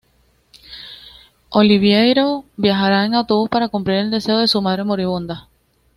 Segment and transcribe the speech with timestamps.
[1.51, 5.47] Oliverio viajará en autobús para cumplir el deseo de su madre moribunda.